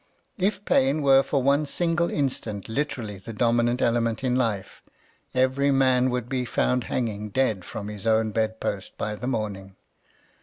[0.39, 4.81] If pain were for one single instant literally the dominant element in life,
[5.35, 9.75] every man would be found hanging dead from his own bed post by the morning.